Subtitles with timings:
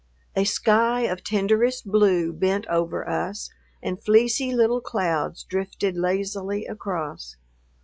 [0.35, 3.51] A sky of tenderest blue bent over us
[3.83, 7.35] and fleecy little clouds drifted lazily across....